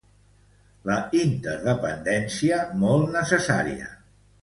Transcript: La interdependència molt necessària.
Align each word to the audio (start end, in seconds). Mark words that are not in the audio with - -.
La 0.91 0.95
interdependència 1.19 2.61
molt 2.85 3.15
necessària. 3.21 3.97